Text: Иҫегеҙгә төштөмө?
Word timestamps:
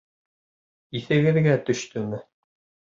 Иҫегеҙгә 1.01 1.57
төштөмө? 1.69 2.25